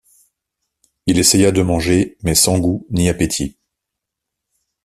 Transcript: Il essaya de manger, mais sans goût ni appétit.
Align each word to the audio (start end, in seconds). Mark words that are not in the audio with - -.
Il 1.05 1.19
essaya 1.19 1.51
de 1.51 1.61
manger, 1.61 2.17
mais 2.23 2.33
sans 2.33 2.57
goût 2.57 2.87
ni 2.89 3.07
appétit. 3.07 3.59